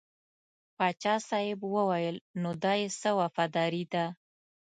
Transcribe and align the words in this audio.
پاچا 0.75 1.15
صاحب 1.29 1.59
وویل 1.75 2.17
نو 2.41 2.49
دا 2.63 2.73
یې 2.81 2.87
څه 3.01 3.09
وفاداري 3.19 3.83
ده. 3.93 4.05